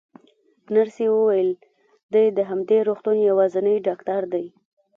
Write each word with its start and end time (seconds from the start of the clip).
نرسې 0.75 1.05
وویل: 1.11 1.51
دی 2.13 2.25
د 2.37 2.39
همدې 2.49 2.79
روغتون 2.87 3.17
یوازینی 3.29 3.75
ډاکټر 3.87 4.21
دی. 4.33 4.45